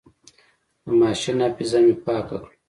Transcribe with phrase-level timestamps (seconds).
[0.83, 2.49] د ماشين حافظه مې پاکه کړه.